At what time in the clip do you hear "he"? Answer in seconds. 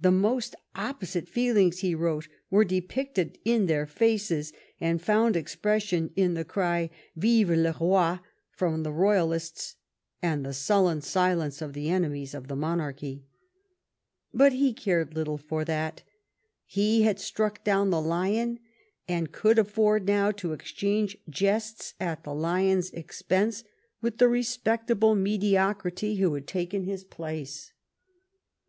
1.78-1.94, 14.54-14.72, 16.66-17.02, 19.28-19.32